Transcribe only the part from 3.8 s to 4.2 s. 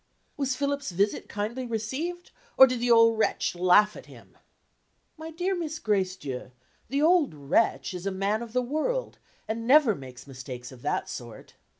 at